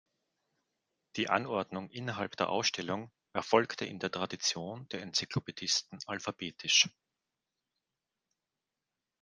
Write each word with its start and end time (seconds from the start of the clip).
Die 1.15 1.29
Anordnung 1.29 1.91
innerhalb 1.91 2.35
der 2.35 2.49
Ausstellung 2.49 3.11
erfolgte 3.33 3.85
in 3.85 3.99
der 3.99 4.09
Tradition 4.09 4.87
der 4.89 5.03
Enzyklopädisten 5.03 5.99
alphabetisch. 6.07 6.89